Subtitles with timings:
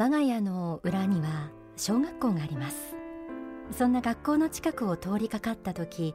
[0.00, 2.96] 我が家の裏には小学校があります。
[3.70, 6.14] そんな学校の近くを通りかかった時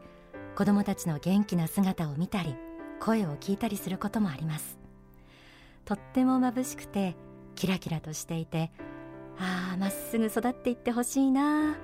[0.56, 2.56] 子供たちの元気な姿を見たり
[3.00, 4.80] 声を聞いたりすることもあります。
[5.86, 7.16] とっても眩しくて
[7.54, 8.72] キラキラとしていて
[9.38, 11.78] ああまっすぐ育っていってほしいな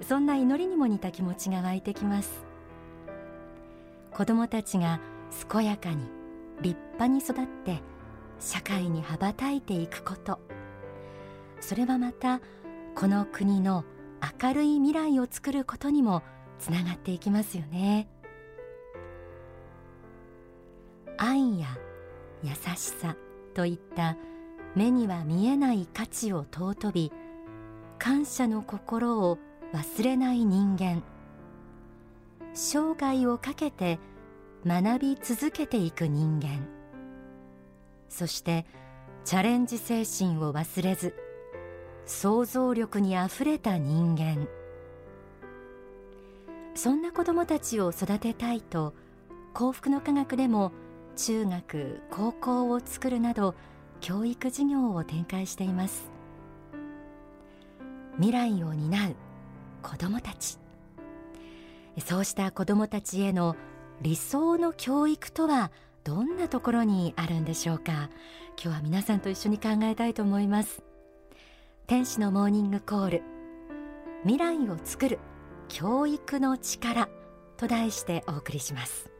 [0.00, 2.42] そんな祈りにも似た気持ちが湧いてきます。
[4.14, 4.98] 子供たちが
[5.52, 6.08] 健やかに
[6.62, 7.82] 立派に育って
[8.40, 10.53] 社会に羽ばたいていくこと。
[11.60, 12.40] それはまた
[12.94, 13.84] この国の
[14.42, 16.22] 明るい未来を作ることにも
[16.58, 18.08] つながっていきますよね。
[21.16, 21.68] 愛や
[22.42, 23.16] 優しさ
[23.54, 24.16] といった
[24.74, 27.12] 目には見えない価値を尊び
[27.98, 29.38] 感謝の心を
[29.72, 31.02] 忘れない人間。
[32.52, 33.98] 生涯をかけて
[34.64, 36.68] 学び続けていく人間。
[38.08, 38.64] そして
[39.24, 41.14] チャレンジ精神を忘れず
[42.06, 44.48] 想像力にあふれた人間。
[46.74, 48.94] そんな子どもたちを育てたいと
[49.52, 50.72] 幸福の科学でも
[51.16, 53.54] 中学高校を作るなど
[54.00, 56.10] 教育事業を展開しています。
[58.16, 59.16] 未来を担う
[59.82, 60.58] 子どもたち。
[62.04, 63.56] そうした子どもたちへの
[64.02, 65.70] 理想の教育とは
[66.02, 68.10] どんなところにあるんでしょうか。
[68.62, 70.82] 今日は皆さんと一緒に考えたいと思います。
[71.86, 73.22] 天使のモーニングコール。
[74.22, 75.18] 未来を作る
[75.68, 77.10] 教育の力
[77.58, 79.10] と題してお送りします。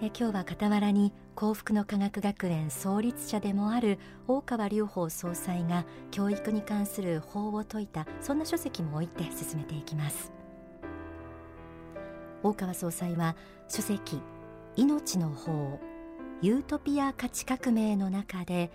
[0.00, 10.30] え今日は傍らに幸福の科学学園創立者でもある大川隆法総裁が教育に関する法を説いたそんな書籍も置いて進めていきます。
[12.44, 13.34] 大川総裁は
[13.66, 14.20] 書籍
[14.76, 15.80] 命の法
[16.42, 18.70] ユートピア価値革命の中で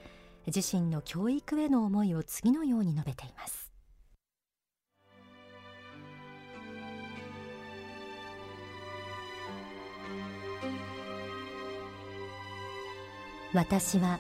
[0.48, 3.68] 自身の教育への思いを次のように述べています。
[13.54, 14.20] 私は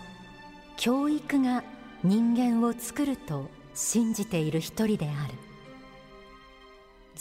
[0.77, 1.63] 教育が
[2.03, 5.33] 人間を作ると信じている一人である。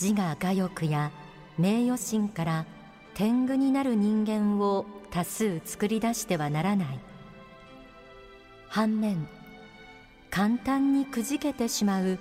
[0.00, 1.10] 自我我欲や
[1.58, 2.66] 名誉心から
[3.14, 7.15] 天狗になる人間を多数作り出してはならない。
[8.76, 9.26] 反面
[10.30, 12.18] 簡単にくじけてしまう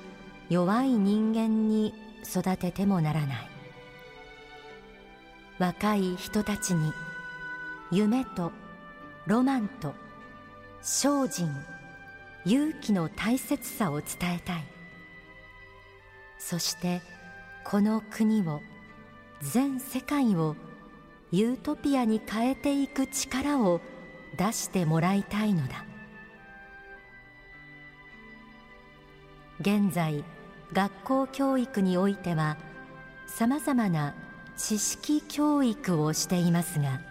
[0.50, 1.94] 弱い人間に
[2.24, 3.50] 育ててもならない。
[5.60, 6.94] 若い人たちに
[7.92, 8.54] 夢と
[9.28, 9.96] ロマンと
[10.82, 11.52] 精進
[12.46, 14.64] 勇気の大切さを伝えたい。
[16.40, 17.02] そして
[17.66, 18.62] この国を
[19.42, 20.56] 全世界を
[21.34, 23.82] ユートピアに変えていく力を
[24.38, 25.84] 出してもらいたいのだ。
[29.66, 30.24] 現在
[30.74, 32.56] 学校教育においては
[33.26, 34.14] さまざまな
[34.56, 37.02] 知識教育をしていますが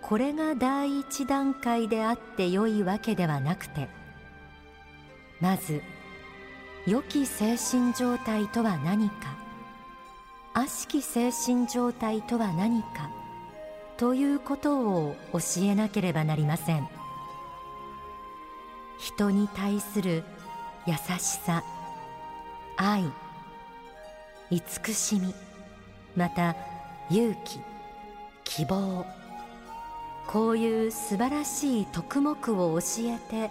[0.00, 3.88] これが第一段階であってよいわけではなくて
[5.40, 5.82] まず
[6.84, 9.14] 良き精神状態とは何か
[10.54, 13.08] 悪しき精神状態とは何か
[13.98, 16.88] ということを教えなければなりません。
[19.02, 20.24] 人に対する
[20.86, 21.62] 優しさ
[22.76, 23.04] 愛
[24.50, 25.34] 慈しみ
[26.16, 26.56] また
[27.10, 27.60] 勇気
[28.44, 29.06] 希望。
[30.26, 33.50] こういう素晴らしい徳目を教えて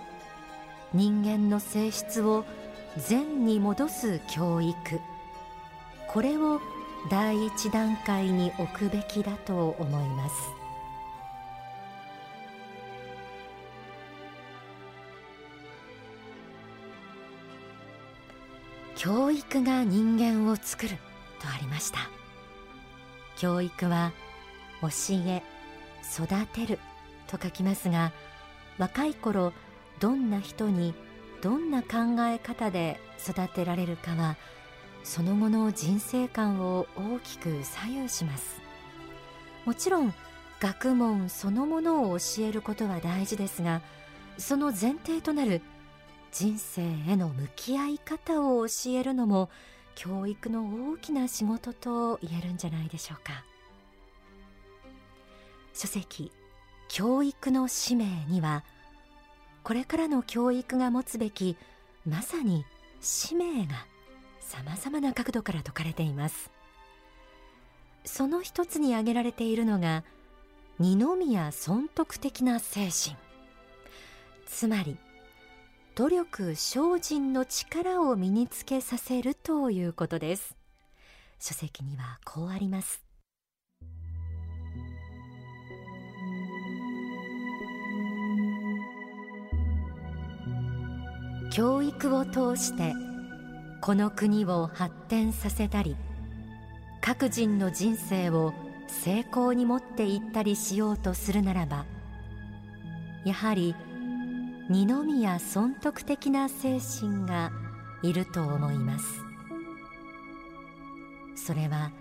[0.93, 2.45] 人間の性質を
[2.97, 4.77] 善に戻す教育。
[6.07, 6.59] これを
[7.09, 10.60] 第一段階に置くべきだと思います。
[19.03, 20.95] 教育が人間を作る
[21.39, 21.97] とありました。
[23.35, 24.11] 教育は
[24.79, 24.89] 教
[25.25, 25.41] え
[26.03, 26.77] 育てる
[27.25, 28.11] と書きますが
[28.77, 29.53] 若い頃
[29.99, 30.93] どんな人に
[31.41, 34.37] どんな考え方で育てられるかは
[35.03, 38.61] その後の人生観を大きく左右します。
[39.65, 40.13] もちろん
[40.59, 43.81] 学問そのものを教えることは大事ですが
[44.37, 45.63] その前提となる
[46.31, 49.49] 人生への向き合い方を教えるのも
[49.95, 53.43] 教育の大きな仕事と言えるんじゃないでしょうか。
[55.73, 56.31] 書籍
[56.87, 58.63] 教育の使命には
[59.63, 61.57] これからの教育が持つべき
[62.05, 62.65] まさに
[62.99, 63.85] 使命が
[64.39, 66.49] さまざまな角度から説かれています。
[68.03, 70.03] その一つに挙げられているのが
[70.79, 73.15] 二宮尊徳的な精神。
[74.45, 74.97] つまり
[75.93, 80.55] 努力精進の力を身につけさせるということです。
[81.37, 83.03] 書籍にはこうあります。
[91.51, 92.93] 教育を通して
[93.81, 95.97] この国を発展させたり
[97.01, 98.53] 各人の人生を
[98.87, 101.85] 成功に持っていったりしようとするならば
[103.25, 103.75] やはり
[104.71, 107.51] 二宮尊徳的な精神が
[108.03, 109.05] いると思います。
[111.35, 111.91] それは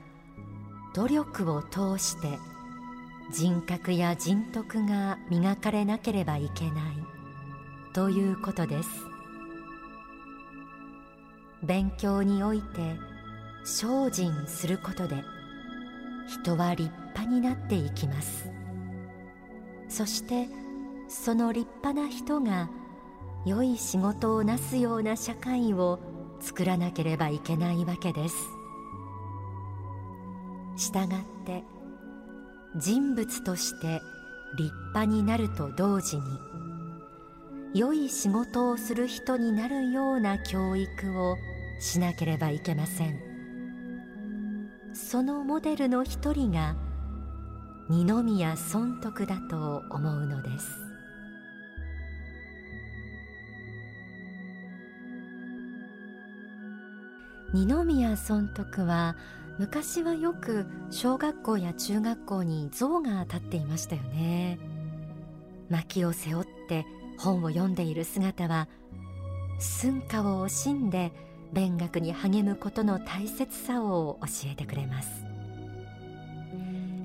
[0.95, 2.39] 努力を通して
[3.33, 7.05] 人格や人徳が磨かれなければいけない
[7.93, 8.89] ということです。
[11.65, 12.97] 勉強において
[13.65, 15.25] 精進することで
[16.29, 18.49] 人は立派になっていきます。
[19.89, 20.47] そして
[21.11, 22.71] その立派な人が
[23.45, 25.99] 良い仕事をなすような社会を
[26.41, 28.37] 作らなければいけないわけです。
[30.77, 31.65] したがって
[32.77, 34.01] 人物として
[34.57, 36.23] 立派になると同時に
[37.75, 41.37] 良い仕事をする人になるような教育を
[41.81, 43.19] しなければいけません。
[44.95, 46.77] そのモデルの一人が
[47.89, 50.90] 二宮尊徳だと思うのです。
[57.53, 59.17] 二宮尊徳は
[59.59, 64.59] 昔はよく小学校や中学校に像が立っていましたよね。
[65.69, 66.87] 薪を背負って
[67.19, 68.69] 本を読んでいる姿は
[69.59, 71.13] 寸暇を惜しんで
[71.53, 75.25] 勉学に励むことの大切さを教えてくれます。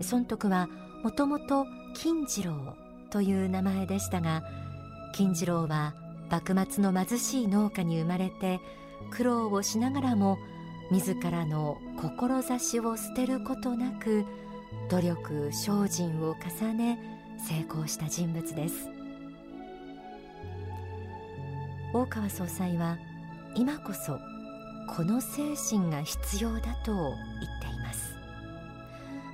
[0.02, 0.70] 尊徳は
[1.04, 1.66] もともと
[1.96, 2.76] 金次郎
[3.10, 4.44] という名前でしたが
[5.14, 5.94] 金次郎は
[6.30, 8.60] 幕末の貧しい農家に生まれて
[9.12, 10.38] 苦労をしながらも
[10.92, 14.26] 自らの志を捨てることなく
[14.90, 17.00] 努力精進を重ね
[17.38, 18.90] 成功した人物です。
[21.94, 22.98] 大川総裁は
[23.56, 24.20] 今こそ
[24.96, 27.16] この精神が必要だと言っ
[27.62, 28.16] ています。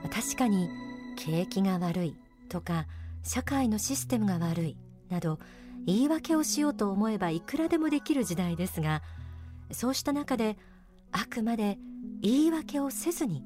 [0.10, 0.70] 確かに
[1.18, 2.16] 景気が悪い
[2.50, 2.88] とか
[3.24, 4.78] 社会のシステムが悪い
[5.10, 5.40] など
[5.86, 9.02] 言い訳をしようと思えばいくらでもできる時代ですが
[9.74, 10.58] そうした中で
[11.12, 11.78] あくまで
[12.22, 13.44] 言い訳をせずに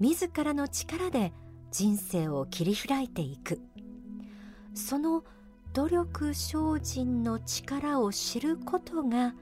[0.00, 1.32] 自らの力で
[1.70, 3.60] 人生を切り開いていく。
[4.74, 5.24] その
[5.74, 9.34] 努力精進の力を知ることが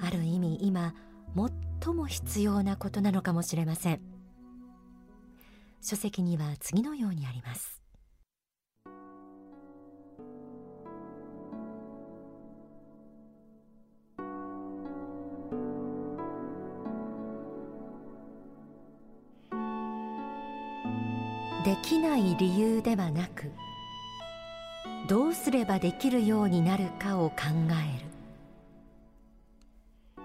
[0.00, 0.94] ある意味今
[1.82, 4.00] 最も必要なことなのかもしれません。
[5.80, 7.81] 書籍には次のようにあります。
[21.82, 23.50] きない理由ではなく
[25.08, 27.36] どうすればできるようになるかを考
[27.68, 28.12] える。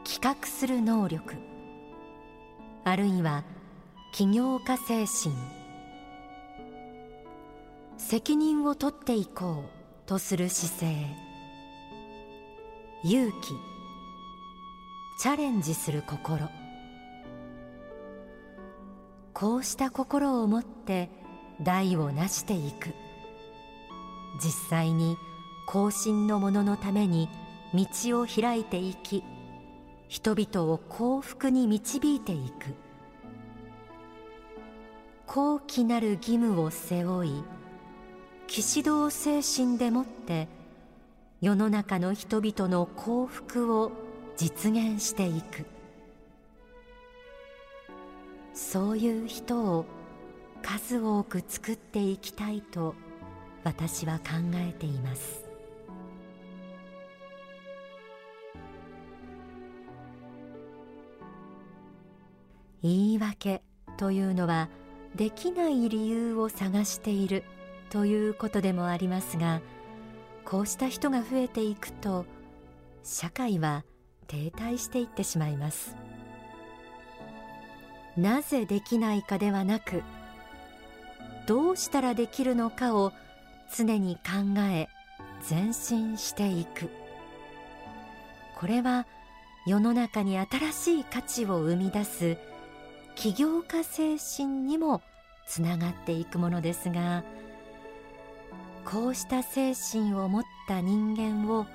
[0.05, 1.35] 企画する能力
[2.85, 3.43] あるいは
[4.13, 5.35] 起業家精神。
[7.97, 10.95] 責任を取っていこうとする姿勢。
[13.03, 13.49] 勇気
[15.19, 16.47] チャレンジする心。
[19.33, 21.09] こうした心を持って
[21.61, 22.93] 代を成していく。
[24.43, 25.17] 実際に
[25.67, 27.29] 後進の者のために
[27.73, 29.23] 道を開いていき
[30.07, 32.73] 人々を幸福に導いていく。
[35.25, 37.43] 高貴なる義務を背負い
[38.47, 40.47] 騎士道精神でもって
[41.41, 43.91] 世の中の人々の幸福を
[44.37, 45.65] 実現していく。
[48.53, 49.85] そういう人を
[50.69, 52.93] 数多く作っていきたいと
[53.63, 55.45] 私は考えています。
[62.83, 63.61] 言い訳
[63.95, 64.67] というのは
[65.15, 67.45] できない理由を探している
[67.89, 69.61] ということでもありますが
[70.43, 72.25] こうした人が増えていくと
[73.03, 73.85] 社会は
[74.27, 75.95] 停滞していってしまいます。
[78.17, 80.03] なぜできないかではなく
[81.47, 83.13] どうしたらできるのかを
[83.75, 84.89] 常に考え
[85.49, 86.89] 前進していく。
[88.57, 89.07] これは
[89.65, 92.37] 世の中に新しい価値を生み出す
[93.15, 95.01] 起業家精神にも
[95.45, 97.23] つながっていくものですが
[98.83, 101.67] こうした精神を持った人間を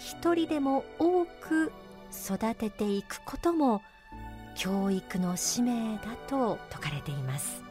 [0.00, 1.72] 一人でも多く
[2.12, 3.82] 育てていくことも
[4.56, 7.67] 教育の使命だと説かれています。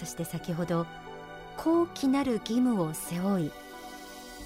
[0.00, 0.86] そして先ほど
[1.58, 3.52] 高貴なる義務を背負い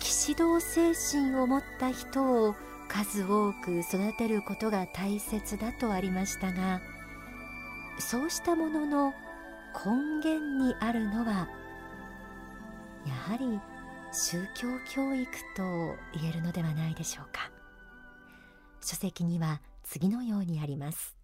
[0.00, 2.56] 騎士道精神を持った人を
[2.88, 6.80] 数多く育てることが大切だとありましたが
[8.00, 9.14] そうしたものの
[9.86, 11.48] 根源にあるのは
[13.06, 13.60] やはり
[14.12, 15.62] 宗教教育と
[16.20, 17.50] 言えるのではないでしょうか。
[18.80, 21.16] 書籍には次のようにあります。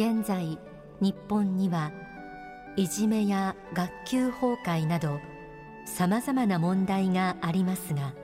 [0.00, 0.58] 現在
[1.02, 1.92] 日本には
[2.74, 5.20] いじめや学級崩壊など
[5.84, 8.14] さまざまな問題がありますが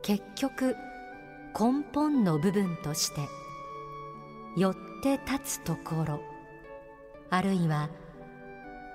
[0.00, 0.74] 結局
[1.52, 3.28] 根本の部分として
[4.58, 6.20] よって立つところ
[7.28, 7.90] あるいは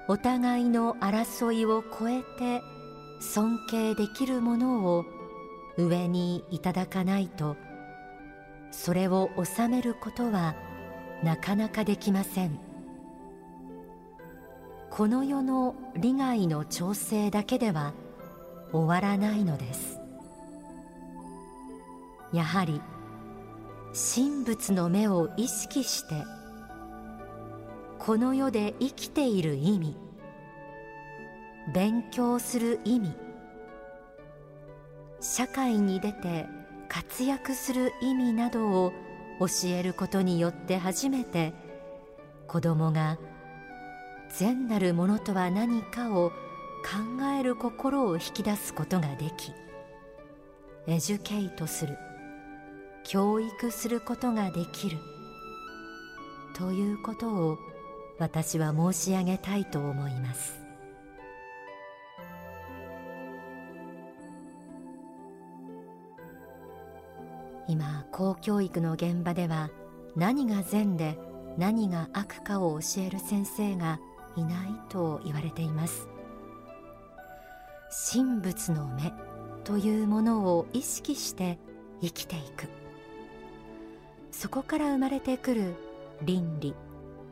[0.08, 2.64] お互いの争いを超えて
[3.22, 5.06] 尊敬できるものを
[5.78, 7.58] 上にいただかないと
[8.72, 10.56] それを収めることは
[11.24, 12.60] なかなかできません。
[14.90, 17.94] この世の利害の調整だけでは
[18.72, 20.00] 終わらないのです。
[22.34, 22.82] やはり
[23.94, 26.16] 神仏の目を意識して
[28.00, 29.96] この世で生きている意味
[31.74, 33.14] 勉強する意味
[35.22, 36.48] 社会に出て
[36.90, 38.94] 活躍する意味などを
[39.40, 41.54] 教えることによって初めて
[42.48, 43.18] 子供が
[44.30, 46.30] 善なるものとは何かを
[46.84, 49.52] 考える心を引き出すことができ
[50.88, 51.98] エデュケイトする
[53.04, 54.98] 教育することができる
[56.56, 57.58] ということを
[58.20, 60.63] 私は申し上げたいと思います。
[68.14, 69.72] 公教育の現場では
[70.16, 71.18] 何が善で
[71.58, 74.00] 何が悪かを教える先生が
[74.38, 76.08] いないと言われています。
[78.14, 79.12] 神仏の目
[79.64, 81.58] というものを意識して
[82.02, 82.70] 生きていく。
[84.32, 85.74] そこから生まれてくる
[86.22, 86.76] 倫理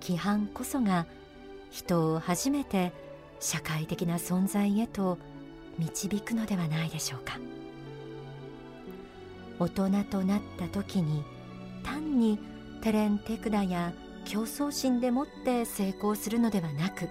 [0.01, 1.05] 規範こそが
[1.69, 2.91] 人を初めて
[3.39, 5.19] 社会的な存在へと
[5.77, 7.39] 導くのではないでしょうか。
[9.61, 11.23] 大人となった時に
[11.83, 12.39] 単に
[12.81, 13.93] テレンテクダや
[14.25, 17.07] 競争心でもって成功するのではなく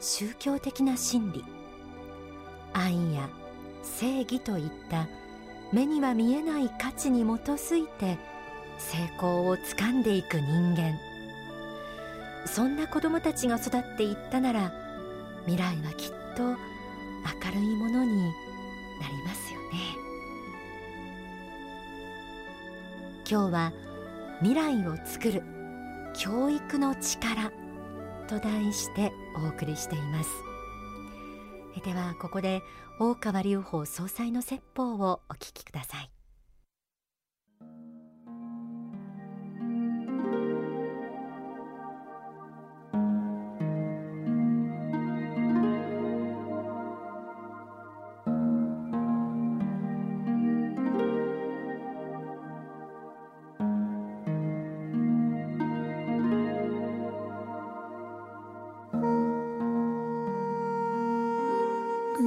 [0.00, 1.44] 宗教的な真理
[2.72, 3.30] 愛や
[3.84, 5.06] 正義といった
[5.72, 8.18] 目には見えない価値に基づいて
[8.78, 10.98] 成功をつかんでいく人間。
[12.46, 14.72] そんな子供たちが育っていったなら
[15.46, 16.56] 未来はきっと明
[17.54, 18.22] るいものに
[19.00, 19.61] なりますよ。
[23.32, 23.72] 今日は
[24.40, 25.42] 未来をつくる
[26.12, 27.50] 教育の力
[28.28, 29.10] と題して
[29.42, 30.28] お送りしています。
[31.82, 32.60] ではここで
[33.00, 36.10] 大川隆法総裁の説法をお聞きください。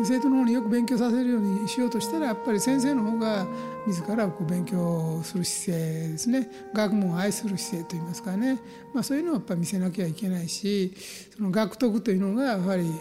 [0.06, 3.48] 生徒の方によく勉強させるようにしようとしたらやっぱり先生の方が
[3.88, 8.60] 自らこう勉強する姿勢ですね学問を愛する姿勢といいますかね、
[8.94, 10.94] まあ、そういうのをやっぱり見せなきゃいけないし
[11.36, 12.92] その学徳というのがやはり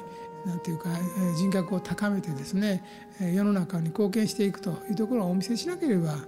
[0.47, 0.91] なんていうか
[1.37, 2.85] 人格を高めてですね
[3.21, 6.19] 世の中に貢献していくというところをお見せしなければ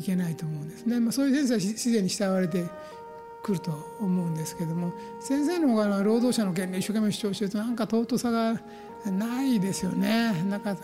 [0.00, 1.00] いけないと思うんですね。
[1.00, 2.64] まあ、そういう先生は自然に慕われて
[3.42, 8.60] くると思うんですけども先生の方が労働者の権利を一生懸命主張してるとなんか尊さが
[9.06, 10.44] ないですよね。
[10.44, 10.76] なんか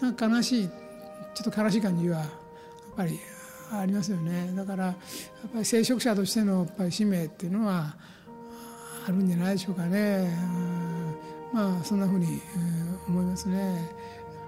[0.00, 0.68] なんか悲しい
[1.34, 2.28] ちょっと悲しい感じはやっ
[2.96, 3.18] ぱり
[3.72, 4.52] ありますよね。
[4.54, 4.94] だからやっ
[5.52, 7.94] ぱり聖職者としてのやっぱり使命っていうのは
[9.06, 10.30] あるんじゃないでしょうかね、
[11.52, 12.40] まあそんなふうに
[13.06, 13.90] 思いますね。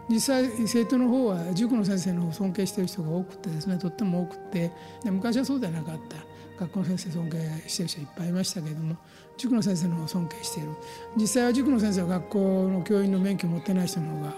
[0.09, 4.73] 実際生徒の方は塾の先生の方を尊敬している人が多くてですねとっても多くて。
[5.05, 6.17] で昔はそうではなかった。
[6.61, 7.39] 学校の先生尊敬
[7.69, 8.97] してる人いっぱいいましたけれども
[9.37, 10.69] 塾の先生の方を尊敬している
[11.17, 14.35] 実際は塾の先生は学校の教員の免許を持ってない人の方が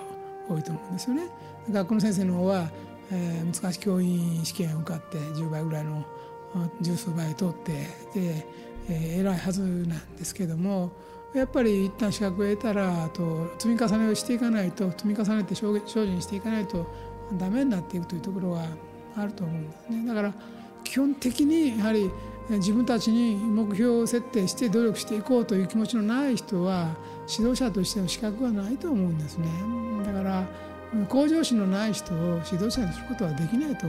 [0.48, 1.22] 多いと思うんですよね。
[1.70, 2.70] 学校の先生の方は
[3.12, 6.04] えー、難しい教員試験を受かって10倍ぐらいの
[6.80, 7.72] 十数倍通って
[8.14, 8.46] で、
[8.88, 10.92] えー、偉いはずなんですけども
[11.34, 16.86] やっぱり一旦資格を得たらと積み重ねをしていかないと積み重ねて精進していかないと
[17.38, 18.66] ダメになっていくというところは
[19.16, 20.06] あると思うんですね。
[20.06, 20.34] だから
[20.84, 22.10] 基本的にやはり
[22.48, 26.94] 自分たちに目標を設定して努力していこうという気持ちのない人は
[27.28, 29.48] 指導者としての資格はないと思うんですね。
[30.04, 30.46] だから
[31.08, 33.86] 向上心のない人を指導者にすることはできないと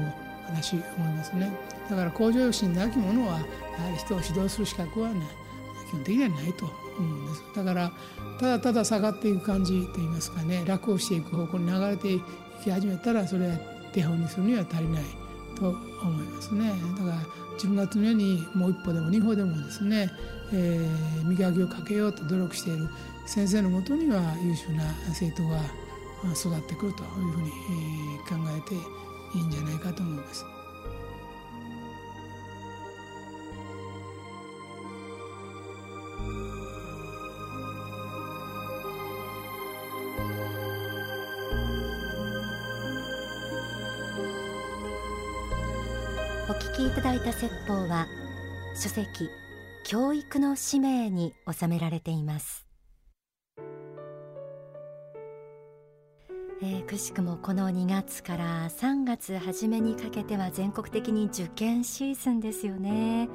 [0.48, 1.52] 私思いますね。
[1.90, 3.42] だから向上心なき者はやは
[3.92, 5.20] り人を指導する資格はない
[5.90, 7.44] 基本的にはないと思うんです。
[7.56, 7.92] だから
[8.40, 12.22] ただただ下がっていく感じといいますかね楽をしていく方向に流れてい
[12.64, 13.58] き始めたらそれは
[13.92, 15.04] 手本にするには足りない
[15.64, 16.74] と思いますね。
[16.98, 17.18] だから
[17.54, 20.12] 自分が常にもう一歩でも二歩でもですね、
[20.52, 22.90] えー、磨きをかけようと努力している
[23.26, 25.58] 先生のもとには優秀な生徒が
[26.34, 27.50] 育ってくるというふうに
[28.28, 28.76] 考えて
[29.38, 30.53] いいんじゃないかと思います。
[47.24, 48.06] た説法は
[48.76, 49.30] 書籍
[49.86, 52.68] 教育の使命に収められています。
[56.62, 63.30] えー、くしくもこの2月から3月初めにかけては全国的に受験シーズンですよね。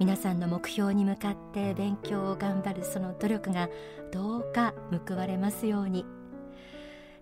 [0.00, 3.68] 皆さんの目標に向かって勉強を頑張るその努力が
[4.10, 4.74] どうか
[5.06, 6.04] 報われますように、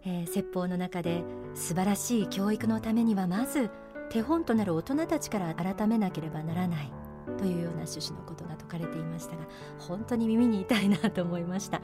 [0.07, 1.23] えー、説法の中で
[1.54, 3.71] 素晴らしい教育のためにはまず
[4.11, 6.93] 手本となる大人たちから改めなければならない。
[7.38, 9.45] というような趣旨のことが説かれていましたが
[9.79, 11.81] 本当に耳に痛いなと思いました。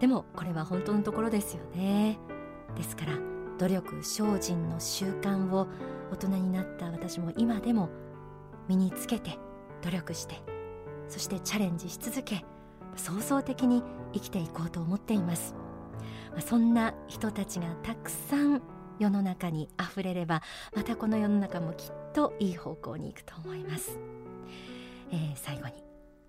[0.00, 2.18] でもこれは本当のところですよね。
[2.76, 3.18] ですから
[3.58, 5.66] 努力精進の習慣を
[6.10, 7.88] 大人になった私も今でも
[8.68, 9.38] 身につけて
[9.82, 10.42] 努力して
[11.08, 12.44] そしてチャレンジし続け
[12.96, 15.54] 創造的に生きていこうと思っています。
[16.46, 18.62] そんな人たちがたくさん
[19.02, 20.42] 世の中にあふれれば
[20.74, 23.98] またこの世の中もきっといい方向に行くと思います、
[25.10, 25.74] えー、最後に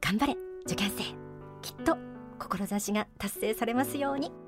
[0.02, 1.04] 頑張れ受験生。
[1.62, 1.98] きっと
[2.40, 4.43] 志が達成されますように。